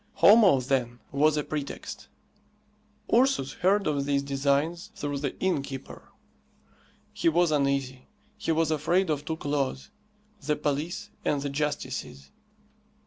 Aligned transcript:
Homo, 0.15 0.59
then, 0.61 0.97
was 1.11 1.37
a 1.37 1.43
pretext. 1.43 2.07
Ursus 3.13 3.53
heard 3.61 3.85
of 3.85 4.03
these 4.05 4.23
designs 4.23 4.89
through 4.95 5.19
the 5.19 5.37
inn 5.39 5.61
keeper. 5.61 6.09
He 7.13 7.29
was 7.29 7.51
uneasy. 7.51 8.07
He 8.35 8.51
was 8.51 8.71
afraid 8.71 9.11
of 9.11 9.23
two 9.25 9.37
claws 9.37 9.91
the 10.43 10.55
police 10.55 11.11
and 11.23 11.39
the 11.43 11.51
justices. 11.51 12.31